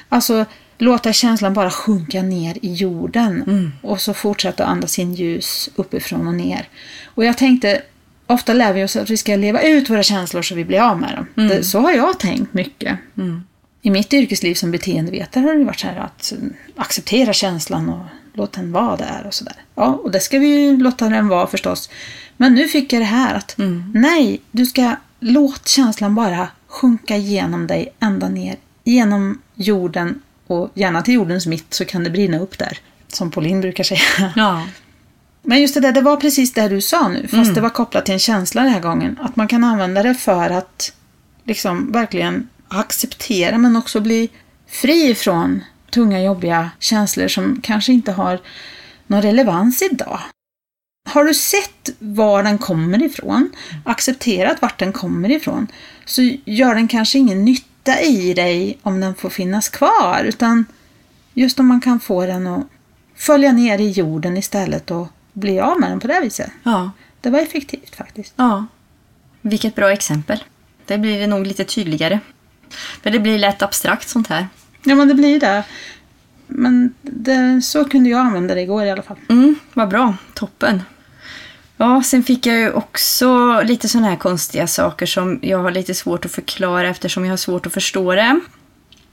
[0.08, 0.44] Alltså
[0.80, 6.34] låta känslan bara sjunka ner i jorden och så fortsätta andas in ljus uppifrån och
[6.34, 6.68] ner.
[7.04, 7.82] Och jag tänkte,
[8.26, 11.00] ofta lär vi oss att vi ska leva ut våra känslor så vi blir av
[11.00, 11.48] med dem.
[11.48, 12.98] Det, så har jag tänkt mycket.
[13.82, 18.04] I mitt yrkesliv som beteendevetare har det varit så här att mm, acceptera känslan och
[18.34, 19.56] låta den vara där och sådär.
[19.74, 21.90] Ja, och det ska vi ju låta den vara förstås.
[22.36, 23.54] Men nu fick jag det här att
[23.94, 31.02] nej, du ska låta känslan bara sjunka genom dig ända ner genom jorden och gärna
[31.02, 32.78] till jordens mitt så kan det brinna upp där.
[33.08, 34.32] Som Pauline brukar säga.
[34.36, 34.66] Ja.
[35.42, 38.04] Men just det där, det var precis det du sa nu, fast det var kopplat
[38.04, 39.18] till en känsla den här gången.
[39.20, 40.92] Att man kan använda det för att
[41.44, 44.28] liksom verkligen acceptera men också bli
[44.66, 48.40] fri från tunga, jobbiga känslor som kanske inte har
[49.06, 50.20] någon relevans idag.
[51.08, 53.50] Har du sett var den kommer ifrån,
[53.84, 55.66] accepterat vart den kommer ifrån,
[56.04, 60.64] så gör den kanske ingen nytta i dig om den får finnas kvar, utan
[61.34, 62.66] just om man kan få den att
[63.14, 66.50] följa ner i jorden istället och bli av med den på det viset.
[66.62, 66.90] Ja.
[67.20, 68.32] Det var effektivt faktiskt.
[68.36, 68.66] Ja.
[69.40, 70.44] Vilket bra exempel.
[70.86, 72.20] Det blir det nog lite tydligare.
[73.02, 74.48] För det blir lätt abstrakt sånt här.
[74.82, 75.64] Ja, men det blir det.
[76.46, 79.16] Men det, så kunde jag använda det igår i alla fall.
[79.28, 80.14] Mm, vad bra.
[80.34, 80.82] Toppen.
[81.82, 85.94] Ja, sen fick jag ju också lite sådana här konstiga saker som jag har lite
[85.94, 88.40] svårt att förklara eftersom jag har svårt att förstå det.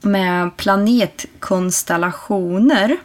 [0.00, 2.96] Med planetkonstellationer.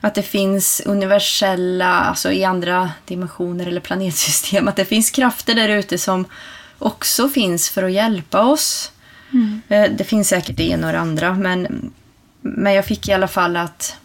[0.00, 5.68] Att det finns universella, alltså i andra dimensioner eller planetsystem, att det finns krafter där
[5.68, 6.24] ute som
[6.78, 8.92] också finns för att hjälpa oss.
[9.68, 11.90] Eh, Det finns säkert det ena och det andra, men,
[12.40, 13.96] men jag fick i alla fall att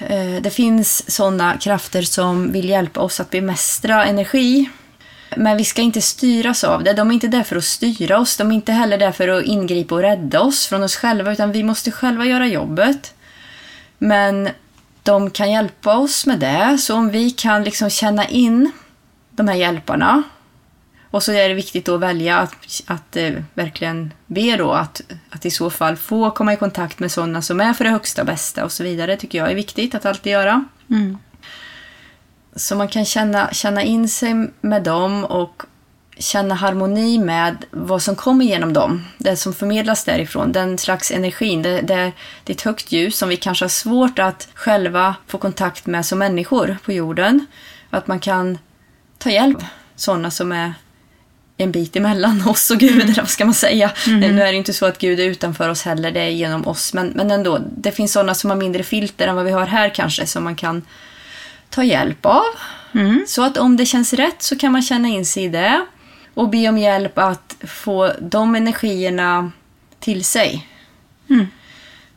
[0.00, 4.70] Eh, det finns sådana krafter som vill hjälpa oss att bemästra energi.
[5.36, 6.92] Men vi ska inte styras av det.
[6.92, 8.36] De är inte där för att styra oss.
[8.36, 11.52] De är inte heller där för att ingripa och rädda oss från oss själva, utan
[11.52, 13.14] vi måste själva göra jobbet.
[13.98, 14.48] Men
[15.02, 16.78] de kan hjälpa oss med det.
[16.78, 18.72] Så om vi kan liksom känna in
[19.30, 20.22] de här hjälparna
[21.14, 25.00] och så är det viktigt att välja att, att eh, verkligen be då att,
[25.30, 28.22] att i så fall få komma i kontakt med sådana som är för det högsta
[28.22, 30.64] och bästa och så vidare tycker jag är viktigt att alltid göra.
[30.90, 31.18] Mm.
[32.56, 35.62] Så man kan känna, känna in sig med dem och
[36.18, 39.04] känna harmoni med vad som kommer genom dem.
[39.18, 41.62] Det som förmedlas därifrån, den slags energin.
[41.62, 42.12] Det, det,
[42.44, 46.06] det är ett högt ljus som vi kanske har svårt att själva få kontakt med
[46.06, 47.46] som människor på jorden.
[47.90, 48.58] Att man kan
[49.18, 49.58] ta hjälp
[49.96, 50.72] sådana som är
[51.56, 53.90] en bit emellan oss och Gud, eller vad ska man säga?
[54.06, 56.94] Nu är det inte så att Gud är utanför oss heller, det är genom oss.
[56.94, 59.94] Men, men ändå, det finns sådana som har mindre filter än vad vi har här
[59.94, 60.82] kanske, som man kan
[61.70, 62.42] ta hjälp av.
[63.26, 65.86] Så att om det känns rätt så kan man känna in sig i det
[66.34, 69.50] och be om hjälp att få de energierna
[70.00, 70.68] till sig.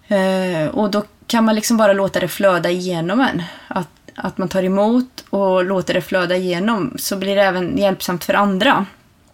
[0.07, 3.43] Eh, och då kan man liksom bara låta det flöda igenom en.
[3.67, 8.23] Att, att man tar emot och låter det flöda igenom så blir det även hjälpsamt
[8.23, 8.85] för andra.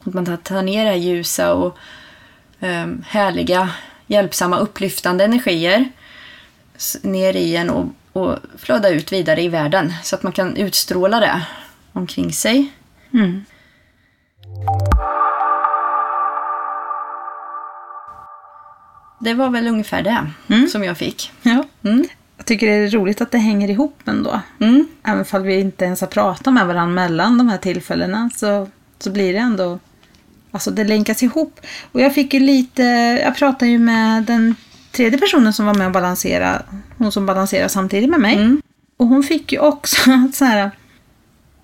[0.05, 1.77] Att man tar- ner det här ljusa och
[2.59, 3.69] eh, härliga,
[4.07, 5.89] hjälpsamma, upplyftande energier
[7.01, 11.19] ner i en och, och flöda ut vidare i världen så att man kan utstråla
[11.19, 11.41] det
[11.93, 12.71] omkring sig.
[13.13, 13.45] Mm.
[19.19, 20.67] Det var väl ungefär det Mm.
[20.67, 21.31] som jag fick.
[21.41, 21.63] Ja.
[21.83, 22.05] Mm.
[22.37, 24.39] Jag tycker det är roligt att det hänger ihop ändå.
[24.59, 24.87] Mm.
[25.03, 28.67] Även om vi inte ens har pratat med varandra mellan de här tillfällena så,
[28.99, 29.79] så blir det ändå...
[30.53, 31.59] Alltså det länkas ihop.
[31.91, 32.83] Och jag fick ju lite...
[33.23, 34.55] Jag pratade ju med den
[34.91, 36.61] tredje personen som var med och balansera.
[36.97, 38.35] Hon som balanserar samtidigt med mig.
[38.35, 38.61] Mm.
[38.97, 39.97] Och hon fick ju också
[40.33, 40.71] så här...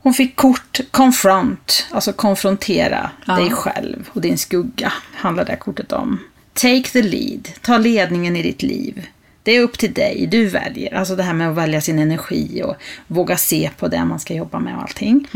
[0.01, 3.33] Hon fick kort confront, alltså konfrontera Ja.
[3.33, 6.19] dig själv och din skugga, handlar det kortet om.
[6.53, 9.05] Take the lead, ta ledningen i ditt liv.
[9.43, 10.93] Det är upp till dig, du väljer.
[10.95, 12.75] Alltså det här med att välja sin energi och
[13.07, 15.27] våga se på det man ska jobba med och allting.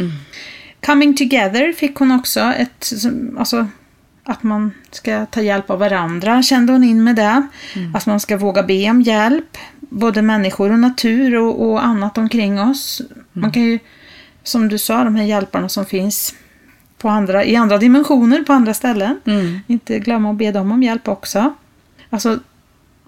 [0.85, 2.91] Coming together fick hon också, ett,
[3.37, 3.67] alltså
[4.23, 7.47] att man ska ta hjälp av varandra, kände hon in med det.
[7.93, 12.59] Att man ska våga be om hjälp, både människor och natur och, och annat omkring
[12.61, 13.01] oss.
[13.33, 13.79] Man kan ju,
[14.43, 16.35] som du sa, de här hjälparna som finns
[16.97, 19.19] på andra, i andra dimensioner, på andra ställen.
[19.25, 19.59] Mm.
[19.67, 21.53] Inte glömma att be dem om hjälp också.
[22.09, 22.39] Alltså,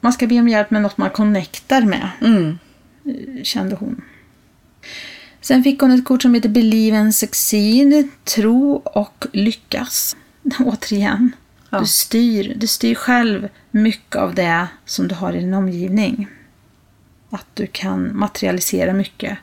[0.01, 2.57] man ska be om hjälp med något man connectar med, Mm.
[3.43, 4.01] kände hon.
[5.45, 10.15] Sen fick hon ett kort som heter Believe and Succeed, tro och lyckas.
[10.59, 11.31] Återigen,
[11.69, 11.79] Ja.
[11.79, 16.27] du, styr, du styr själv mycket av det som du har i din omgivning.
[17.29, 19.37] Att du kan materialisera mycket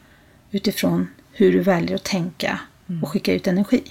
[0.50, 2.58] utifrån hur du väljer att tänka
[3.02, 3.82] och skicka ut energi.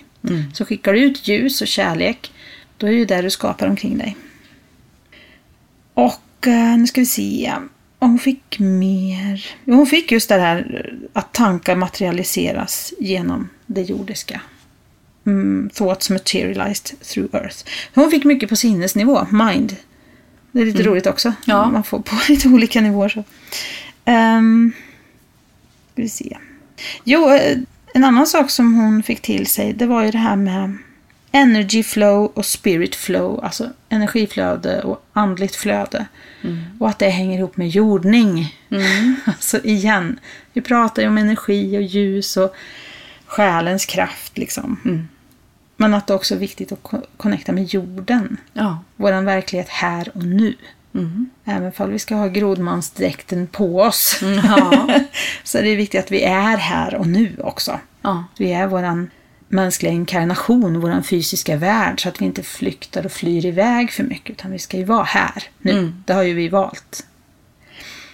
[0.53, 2.31] Så skickar du ut ljus och kärlek,
[2.77, 4.17] då är det ju det du skapar omkring dig.
[5.93, 7.53] Och eh, nu ska vi se.
[8.05, 9.45] Hon fick mer.
[9.65, 14.41] Hon fick just det här eh, att tankar materialiseras genom det jordiska.
[15.25, 17.57] Mm, thoughts materialized through earth.
[17.93, 19.75] Hon fick mycket på sinnesnivå, mind.
[20.51, 21.33] Det är lite roligt också.
[21.45, 21.69] Ja.
[21.69, 23.09] Man får på lite olika nivåer.
[23.09, 23.23] Så.
[24.11, 24.71] Um,
[25.91, 26.37] ska vi se.
[27.03, 27.57] Jo, eh,
[27.93, 30.77] en annan sak som hon fick till sig, det var ju det här med
[31.31, 36.05] energy flow och spirit flow, alltså energiflöde och andligt flöde.
[36.79, 38.55] Och att det hänger ihop med jordning.
[39.25, 40.19] Alltså igen,
[40.53, 42.55] vi pratar ju om energi och ljus och
[43.25, 44.79] själens kraft liksom.
[45.77, 48.37] Men att det också är viktigt att connecta med jorden.
[48.53, 48.83] Ja.
[48.95, 50.55] Vår verklighet här och nu.
[50.93, 51.29] Mm.
[51.45, 54.19] Även om vi ska ha grodmansdräkten på oss.
[54.43, 54.89] Ja.
[55.43, 57.79] så är det viktigt att vi är här och nu också.
[58.01, 58.23] Ja.
[58.37, 59.09] Vi är våran
[59.51, 64.29] mänskliga inkarnation, våran fysiska värld, så att vi inte flyktar och flyr iväg för mycket,
[64.29, 65.93] utan vi ska ju vara här nu.
[66.05, 67.05] Det har ju vi valt.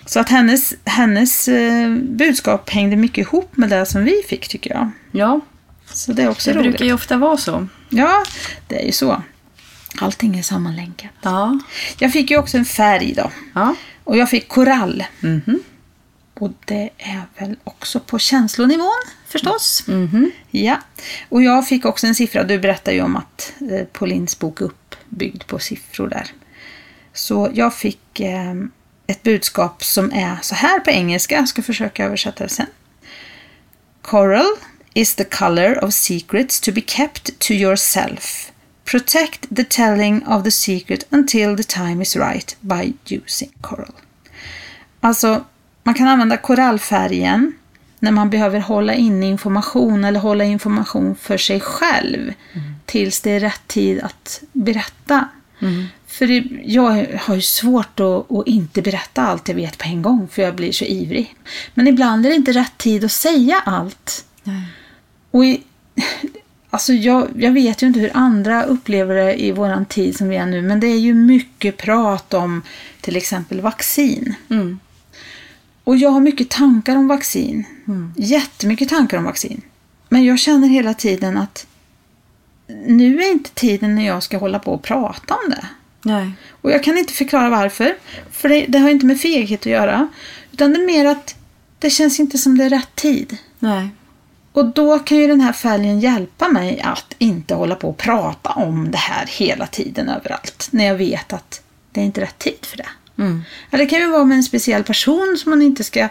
[0.06, 4.70] Så att hennes, hennes eh, budskap hängde mycket ihop med det som vi fick tycker
[4.74, 4.90] jag.
[5.12, 5.40] Ja,
[5.86, 6.70] Så det är också det roligt.
[6.72, 7.68] brukar ju ofta vara så.
[7.90, 8.24] Ja,
[8.68, 9.22] det är ju så.
[10.02, 11.12] Allting är sammanlänkat.
[11.22, 11.60] Ja.
[12.00, 13.32] Jag fick ju också en färg då.
[13.54, 13.76] Ja.
[14.04, 15.04] Och jag fick korall.
[15.20, 15.60] Mhm.
[16.40, 19.84] Och det är väl också på känslonivån förstås.
[19.88, 20.32] Mhm.
[20.52, 20.78] Ja.
[21.30, 22.44] Och jag fick också en siffra.
[22.44, 26.28] Du berättade ju om att eh, Paulins bok är uppbyggd på siffror där.
[27.14, 28.54] Så jag fick eh,
[29.08, 31.36] ett budskap som är så här på engelska.
[31.36, 32.68] Jag ska försöka översätta det sen.
[34.02, 34.56] Coral
[34.94, 38.52] is the color of secrets to be kept to yourself.
[38.86, 43.94] Protect the telling of the secret until the time is right by using coral.
[45.00, 45.46] Alltså,
[45.88, 47.54] man kan använda korallfärgen
[48.00, 52.34] när man behöver hålla inne information eller hålla information för sig själv
[52.86, 55.28] tills det är rätt tid att berätta.
[56.08, 60.02] För det, jag har ju svårt att, att inte berätta allt jag vet på en
[60.02, 61.36] gång för jag blir så ivrig.
[61.74, 64.26] Men ibland är det inte rätt tid att säga allt.
[64.44, 64.64] Nej.
[65.32, 65.64] Och i,
[66.70, 70.36] alltså jag, jag vet ju inte hur andra upplever det i våran tid som vi
[70.36, 72.62] är nu, men det är ju mycket prat om
[73.02, 74.36] till exempel vaccin.
[74.50, 74.80] Mm.
[75.88, 77.66] Och jag har mycket tankar om vaccin.
[78.16, 79.62] Jättemycket tankar om vaccin.
[80.10, 81.68] Men jag känner hela tiden att
[82.86, 85.66] nu är inte tiden när jag ska hålla på och prata om det.
[86.02, 86.32] Nej.
[86.50, 87.98] Och jag kan inte förklara varför.
[88.32, 90.08] För det, det har inte med feghet att göra.
[90.52, 91.36] Utan det är mer att
[91.80, 93.38] det känns inte som det är rätt tid.
[93.60, 93.90] Nej.
[94.52, 98.50] Och då kan ju den här färgen hjälpa mig att inte hålla på och prata
[98.50, 100.70] om det här hela tiden överallt.
[100.72, 102.88] När jag vet att det är inte rätt tid för det.
[103.18, 103.44] Mm.
[103.72, 106.10] Eller det kan ju vara med en speciell person som man inte ska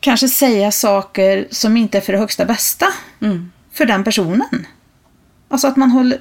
[0.00, 2.86] kanske säga saker som inte är för det högsta bästa
[3.20, 3.52] Mm.
[3.72, 4.66] för den personen.
[5.48, 6.20] Alltså att man håller...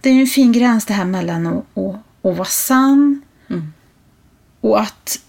[0.00, 1.94] Det är ju en fin gräns det här mellan att, att,
[2.30, 3.72] att vara sann Mm.
[4.60, 5.20] och att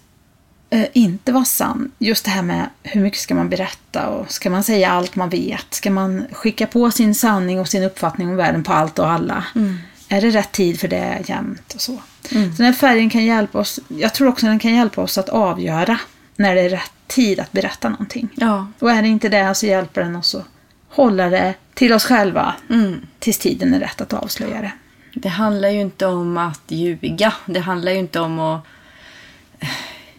[0.70, 1.92] äh, inte vara sann.
[1.98, 5.28] Just det här med hur mycket ska man berätta och ska man säga allt man
[5.28, 5.74] vet?
[5.74, 9.44] Ska man skicka på sin sanning och sin uppfattning om världen på allt och alla?
[9.54, 9.78] Mm.
[10.12, 12.02] Är det rätt tid för det jämt och så?
[12.28, 13.80] Så den här färgen kan hjälpa oss.
[13.88, 15.98] Jag tror också den kan hjälpa oss att avgöra
[16.36, 18.28] när det är rätt tid att berätta någonting.
[18.34, 18.66] Ja.
[18.78, 20.44] Och är det inte det så hjälper den oss att
[20.88, 23.00] hålla det till oss själva Mm.
[23.18, 24.72] tills tiden är rätt att avslöja det.
[25.14, 27.32] Det handlar ju inte om att ljuga.
[27.46, 28.64] Det handlar ju inte om att...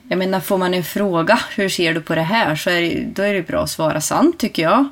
[0.10, 2.56] Jag menar, får man en fråga, hur ser du på det här?
[2.56, 4.86] Så är det, då är det bra att svara sant, tycker jag.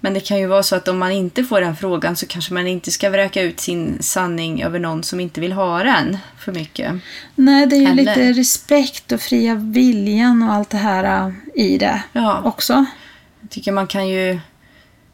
[0.00, 2.54] Men det kan ju vara så att om man inte får den frågan så kanske
[2.54, 6.52] man inte ska vräka ut sin sanning över någon som inte vill ha den för
[6.52, 6.94] mycket.
[7.34, 8.02] Nej, det är ju Heller.
[8.16, 11.32] lite respekt och fria viljan och allt det här äh,
[11.64, 12.42] i det Ja.
[12.44, 12.84] också.
[13.40, 14.38] Jag tycker man kan ju...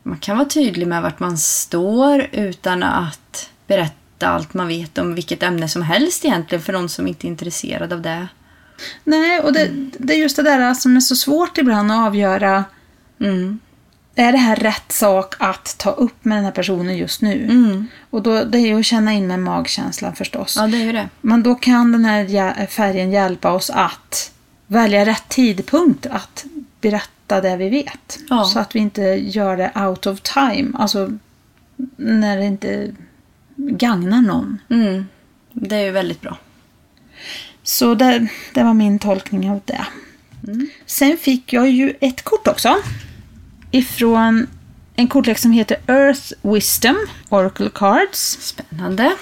[0.02, 5.14] Man kan vara tydlig med vart man står utan att berätta allt man vet om
[5.14, 8.28] vilket ämne som helst egentligen för någon som inte är intresserad av det.
[9.04, 9.68] Nej, och det,
[9.98, 12.64] det är just det där som är så svårt ibland att avgöra.
[13.20, 13.58] Mm.
[14.14, 17.44] Är det här rätt sak att ta upp med den här personen just nu?
[17.44, 17.86] Mm.
[18.10, 20.56] Och då, det är ju att känna in med magkänslan förstås.
[20.58, 21.08] Ja, det är ju det.
[21.20, 24.32] Men då kan den här färgen hjälpa oss att
[24.66, 26.44] välja rätt tidpunkt att
[26.80, 28.18] berätta det vi vet.
[28.30, 28.44] Ja.
[28.44, 30.70] Så att vi inte gör det out of time.
[30.74, 31.18] Alltså
[31.96, 32.94] när det inte
[33.56, 34.60] gagnar någon.
[34.70, 35.06] Mm.
[35.52, 36.38] Det är ju väldigt bra.
[37.62, 39.86] Så det, det var min tolkning av det.
[40.86, 42.76] Sen fick jag ju ett kort också.
[43.74, 44.46] Ifrån
[44.96, 46.96] en kortlek som heter Earth Wisdom,
[47.28, 48.38] Oracle Cards.
[48.40, 49.12] Spännande.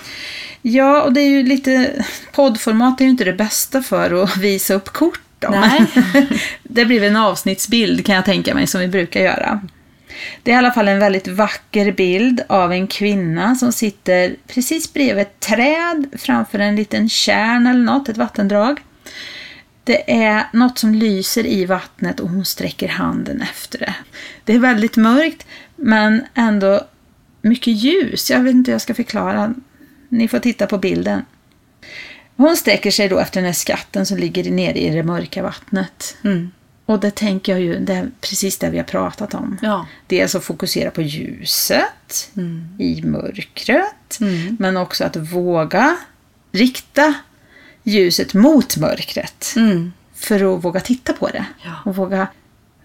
[0.63, 2.05] Ja, och det är ju lite...
[2.33, 5.21] Poddformat är ju inte det bästa för att visa upp kort.
[5.39, 5.87] Då, Nej.
[6.63, 9.61] det blir väl en avsnittsbild kan jag tänka mig, som vi brukar göra.
[10.43, 14.93] Det är i alla fall en väldigt vacker bild av en kvinna som sitter precis
[14.93, 18.81] bredvid ett träd framför en liten kärn eller något, ett vattendrag.
[19.85, 23.95] Det är något som lyser i vattnet och hon sträcker handen efter det.
[24.45, 25.47] Det är väldigt mörkt
[25.77, 26.81] men ändå
[27.43, 28.31] mycket ljus.
[28.31, 29.55] Jag vet inte hur jag ska förklara.
[30.09, 31.23] Ni får titta på bilden.
[32.37, 36.17] Hon sträcker sig då efter den här skatten som ligger nere i det mörka vattnet.
[36.25, 36.51] Mm.
[36.87, 39.59] Och det tänker jag ju, det är precis det vi har pratat om.
[39.63, 39.87] Ja.
[40.07, 42.31] Dels att fokusera på ljuset
[42.79, 44.57] i mörkret, Mm.
[44.61, 45.97] men också att våga
[46.53, 47.15] rikta
[47.83, 49.53] ljuset mot mörkret.
[49.57, 49.93] Mm.
[50.15, 51.45] För att våga titta på det.
[51.65, 51.75] Ja.
[51.85, 52.27] Och våga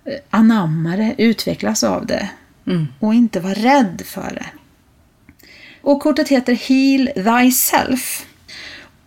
[0.05, 2.29] eh, anamma det, utvecklas av det.
[2.67, 2.87] Mm.
[2.99, 4.45] Och inte vara rädd för det.
[5.81, 8.25] Och kortet heter Heal Thyself.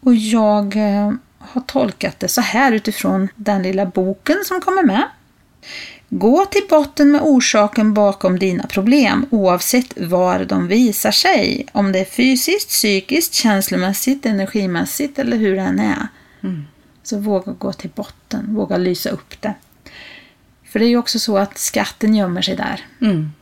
[0.01, 5.05] Och jag eh, har tolkat det så här utifrån den lilla boken som kommer med.
[6.13, 11.67] Gå till botten med orsaken bakom dina problem oavsett var de visar sig.
[11.73, 16.09] Om det är fysiskt, psykiskt, känslomässigt, energimässigt eller hur det än är.
[17.03, 19.55] Så våga gå till botten, våga lysa upp det.
[20.65, 22.85] För det är ju också så att skatten gömmer sig där.
[23.01, 23.33] Mm.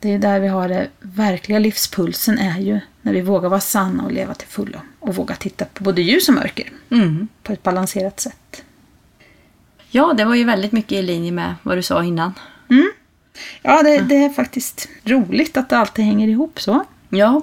[0.00, 4.04] Det är där vi har det verkliga livspulsen är ju när vi vågar vara sanna
[4.04, 4.78] och leva till fullo.
[5.00, 7.28] Och våga titta på både ljus och mörker Mm.
[7.42, 8.63] på ett balanserat sätt.
[9.96, 12.32] Ja, det var ju väldigt mycket i linje med vad du sa innan.
[13.62, 16.84] Ja, det, det är faktiskt roligt att det alltid hänger ihop så.
[17.08, 17.42] Ja,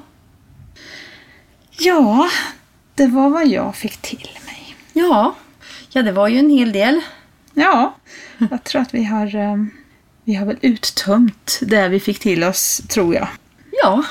[1.80, 2.30] Ja,
[2.96, 4.76] det var vad jag fick till mig.
[4.94, 5.36] ja.
[5.90, 7.02] Ja, det var ju en hel del.
[7.54, 7.96] Ja,
[8.52, 9.56] jag tror att vi har, eh,
[10.24, 13.28] vi har väl uttömt det vi fick till oss, tror jag.
[13.84, 14.04] Ja,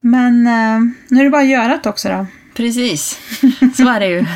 [0.00, 2.26] Men eh, nu är det bara att göra det också då.
[2.60, 3.18] Precis.
[3.76, 4.26] Så är det ju.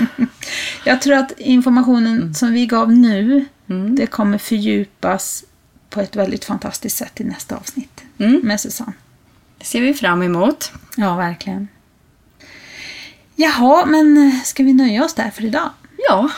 [0.84, 3.94] Jag tror att informationen som vi gav nu, Mm.
[3.96, 5.44] det kommer fördjupas
[5.90, 8.40] på ett väldigt fantastiskt sätt i nästa avsnitt Mm.
[8.44, 8.92] med Susanne.
[9.58, 10.72] Det ser vi fram emot.
[10.96, 11.68] Ja, verkligen.
[13.36, 15.70] Jaha, men eh, ska vi nöja oss där för idag?
[16.08, 16.30] Ja,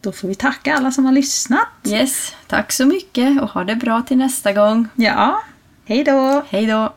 [0.00, 1.68] Då får vi tacka alla som har lyssnat.
[1.84, 2.34] yes.
[2.46, 4.88] Tack så mycket och ha det bra till nästa gång.
[4.94, 5.42] Ja,
[5.86, 6.44] hej då!
[6.48, 6.94] Hej då!